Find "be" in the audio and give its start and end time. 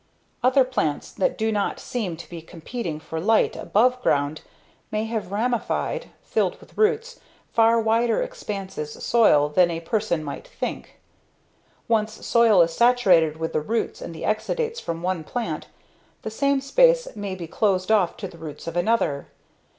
2.27-2.41, 17.35-17.45